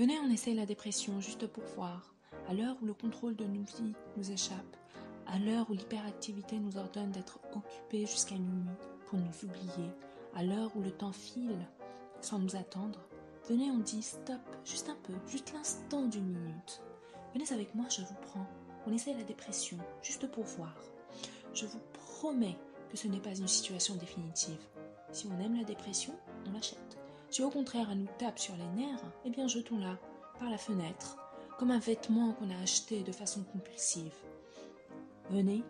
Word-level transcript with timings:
Venez, 0.00 0.18
on 0.18 0.30
essaye 0.30 0.54
la 0.54 0.64
dépression 0.64 1.20
juste 1.20 1.46
pour 1.46 1.62
voir. 1.76 2.14
À 2.48 2.54
l'heure 2.54 2.74
où 2.80 2.86
le 2.86 2.94
contrôle 2.94 3.36
de 3.36 3.44
nos 3.44 3.64
vies 3.64 3.92
nous 4.16 4.30
échappe, 4.30 4.78
à 5.26 5.38
l'heure 5.38 5.68
où 5.68 5.74
l'hyperactivité 5.74 6.58
nous 6.58 6.78
ordonne 6.78 7.10
d'être 7.10 7.38
occupés 7.54 8.06
jusqu'à 8.06 8.36
minuit 8.36 8.78
pour 9.04 9.18
nous 9.18 9.44
oublier, 9.44 9.90
à 10.34 10.42
l'heure 10.42 10.74
où 10.74 10.80
le 10.80 10.90
temps 10.90 11.12
file 11.12 11.66
sans 12.22 12.38
nous 12.38 12.56
attendre, 12.56 12.98
venez, 13.46 13.70
on 13.70 13.76
dit 13.76 14.00
stop, 14.00 14.40
juste 14.64 14.88
un 14.88 14.96
peu, 15.02 15.12
juste 15.26 15.52
l'instant 15.52 16.06
d'une 16.06 16.28
minute. 16.28 16.80
Venez 17.34 17.52
avec 17.52 17.74
moi, 17.74 17.84
je 17.90 18.00
vous 18.00 18.16
prends. 18.22 18.46
On 18.86 18.94
essaye 18.94 19.18
la 19.18 19.24
dépression, 19.24 19.76
juste 20.00 20.30
pour 20.30 20.44
voir. 20.44 20.76
Je 21.52 21.66
vous 21.66 21.80
promets 21.92 22.56
que 22.88 22.96
ce 22.96 23.06
n'est 23.06 23.20
pas 23.20 23.36
une 23.36 23.48
situation 23.48 23.96
définitive. 23.96 24.66
Si 25.12 25.26
on 25.26 25.38
aime 25.40 25.58
la 25.58 25.64
dépression, 25.64 26.14
on 26.48 26.52
l'achète. 26.52 26.96
Si 27.30 27.42
au 27.42 27.50
contraire 27.50 27.88
elle 27.92 28.00
nous 28.00 28.08
tape 28.18 28.40
sur 28.40 28.54
les 28.56 28.82
nerfs, 28.82 29.04
eh 29.24 29.30
bien 29.30 29.46
jetons-la 29.46 29.96
par 30.40 30.50
la 30.50 30.58
fenêtre, 30.58 31.16
comme 31.58 31.70
un 31.70 31.78
vêtement 31.78 32.32
qu'on 32.32 32.50
a 32.50 32.60
acheté 32.60 33.02
de 33.02 33.12
façon 33.12 33.44
compulsive. 33.44 34.14
Venez, 35.30 35.62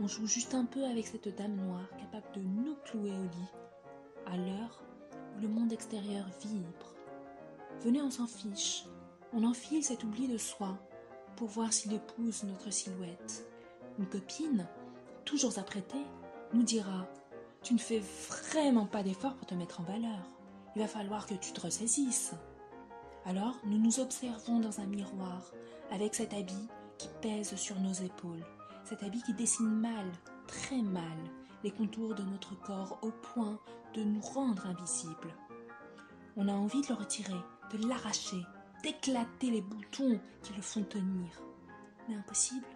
on 0.00 0.06
joue 0.06 0.28
juste 0.28 0.54
un 0.54 0.64
peu 0.64 0.84
avec 0.84 1.08
cette 1.08 1.36
dame 1.36 1.56
noire 1.56 1.88
capable 1.98 2.32
de 2.34 2.40
nous 2.40 2.76
clouer 2.84 3.10
au 3.10 3.22
lit, 3.22 3.52
à 4.26 4.36
l'heure 4.36 4.80
où 5.36 5.42
le 5.42 5.48
monde 5.48 5.72
extérieur 5.72 6.24
vibre. 6.40 6.94
Venez, 7.80 8.00
on 8.00 8.10
s'en 8.10 8.28
fiche, 8.28 8.84
on 9.32 9.42
enfile 9.42 9.82
cet 9.82 10.04
oubli 10.04 10.28
de 10.28 10.38
soi 10.38 10.78
pour 11.34 11.48
voir 11.48 11.72
s'il 11.72 11.94
épouse 11.94 12.44
notre 12.44 12.70
silhouette. 12.70 13.44
Une 13.98 14.06
copine, 14.06 14.68
toujours 15.24 15.58
apprêtée, 15.58 16.06
nous 16.52 16.62
dira 16.62 17.08
Tu 17.62 17.74
ne 17.74 17.78
fais 17.80 18.02
vraiment 18.28 18.86
pas 18.86 19.02
d'effort 19.02 19.34
pour 19.34 19.46
te 19.48 19.54
mettre 19.54 19.80
en 19.80 19.84
valeur. 19.84 20.20
Il 20.74 20.80
va 20.80 20.88
falloir 20.88 21.26
que 21.26 21.34
tu 21.34 21.52
te 21.52 21.60
ressaisisses. 21.60 22.32
Alors 23.26 23.58
nous 23.64 23.78
nous 23.78 24.00
observons 24.00 24.58
dans 24.58 24.80
un 24.80 24.86
miroir 24.86 25.52
avec 25.90 26.14
cet 26.14 26.32
habit 26.32 26.68
qui 26.98 27.08
pèse 27.20 27.54
sur 27.56 27.78
nos 27.78 27.92
épaules, 27.92 28.44
cet 28.84 29.02
habit 29.02 29.22
qui 29.22 29.34
dessine 29.34 29.68
mal, 29.68 30.06
très 30.46 30.80
mal, 30.80 31.18
les 31.62 31.70
contours 31.70 32.14
de 32.14 32.22
notre 32.22 32.58
corps 32.60 32.98
au 33.02 33.10
point 33.10 33.58
de 33.94 34.02
nous 34.02 34.20
rendre 34.20 34.66
invisibles. 34.66 35.34
On 36.36 36.48
a 36.48 36.52
envie 36.52 36.80
de 36.80 36.88
le 36.88 36.94
retirer, 36.94 37.40
de 37.72 37.86
l'arracher, 37.86 38.42
d'éclater 38.82 39.50
les 39.50 39.60
boutons 39.60 40.18
qui 40.42 40.54
le 40.54 40.62
font 40.62 40.82
tenir. 40.84 41.28
Mais 42.08 42.16
impossible. 42.16 42.66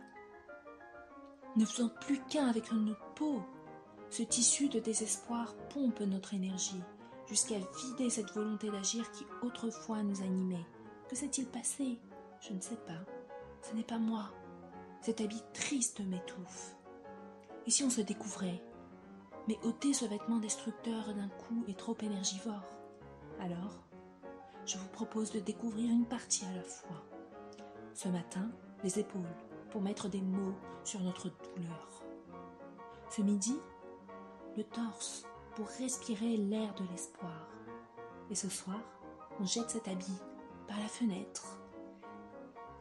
Ne 1.57 1.65
faisant 1.65 1.91
plus 2.03 2.21
qu'un 2.29 2.47
avec 2.47 2.71
notre 2.71 3.15
peau, 3.15 3.43
ce 4.11 4.23
tissu 4.23 4.69
de 4.69 4.79
désespoir 4.79 5.55
pompe 5.71 6.01
notre 6.01 6.35
énergie 6.35 6.83
jusqu'à 7.27 7.59
vider 7.59 8.11
cette 8.11 8.33
volonté 8.33 8.71
d'agir 8.71 9.11
qui 9.13 9.27
autrefois 9.43 10.03
nous 10.03 10.23
animait. 10.23 10.67
Que 11.09 11.17
s'est-il 11.17 11.47
passé? 11.47 11.99
Je 12.41 12.53
ne 12.53 12.61
sais 12.61 12.77
pas. 12.77 13.05
Ce 13.63 13.75
n'est 13.75 13.85
pas 13.85 13.99
moi. 13.99 14.31
Cet 15.03 15.21
habit 15.21 15.43
triste 15.53 16.01
m'étouffe. 16.01 16.75
Et 17.67 17.71
si 17.71 17.83
on 17.85 17.91
se 17.91 18.01
découvrait? 18.01 18.63
Mais 19.49 19.59
ôter 19.63 19.93
ce 19.93 20.05
vêtement 20.05 20.39
destructeur 20.39 21.15
d'un 21.15 21.29
coup 21.29 21.65
est 21.69 21.79
trop 21.79 21.97
énergivore. 22.01 22.65
Alors, 23.41 23.77
je 24.65 24.79
vous 24.79 24.89
propose 24.89 25.31
de 25.31 25.41
découvrir 25.41 25.91
une 25.91 26.07
partie 26.07 26.45
à 26.47 26.55
la 26.55 26.63
fois. 26.63 27.03
Ce 27.95 28.09
matin, 28.09 28.51
les 28.83 28.99
épaules, 28.99 29.23
pour 29.71 29.81
mettre 29.81 30.09
des 30.09 30.21
mots 30.21 30.55
sur 30.85 31.01
notre 31.01 31.29
douleur. 31.55 32.03
Ce 33.11 33.23
midi, 33.23 33.57
le 34.57 34.65
torse, 34.65 35.25
pour 35.57 35.67
respirer 35.69 36.37
l'air 36.37 36.75
de 36.75 36.85
l'espoir. 36.93 37.49
Et 38.31 38.35
ce 38.35 38.49
soir, 38.49 38.81
on 39.41 39.47
jette 39.47 39.71
cet 39.71 39.89
habit 39.89 40.21
par 40.69 40.79
la 40.79 40.87
fenêtre. 40.87 41.59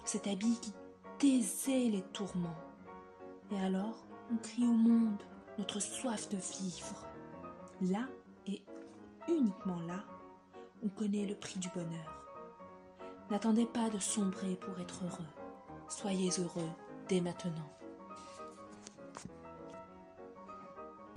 Cet 0.03 0.27
habit 0.27 0.59
qui 0.61 0.73
taisait 1.17 1.89
les 1.89 2.03
tourments. 2.13 2.59
Et 3.51 3.59
alors, 3.59 4.05
on 4.31 4.37
crie 4.37 4.67
au 4.67 4.73
monde 4.73 5.23
notre 5.57 5.79
soif 5.79 6.27
de 6.29 6.37
vivre. 6.37 7.05
Là 7.81 8.07
et 8.45 8.61
uniquement 9.29 9.79
là, 9.87 10.03
on 10.83 10.89
connaît 10.89 11.25
le 11.25 11.35
prix 11.35 11.59
du 11.59 11.69
bonheur. 11.69 12.23
N'attendez 13.31 13.65
pas 13.65 13.89
de 13.89 13.99
sombrer 13.99 14.55
pour 14.55 14.77
être 14.79 15.03
heureux. 15.05 15.31
Soyez 15.87 16.29
heureux 16.39 16.69
dès 17.07 17.21
maintenant. 17.21 17.69